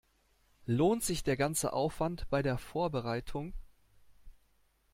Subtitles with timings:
[0.65, 3.53] Lohnt sich der ganze Aufwand bei der Vorbereitung?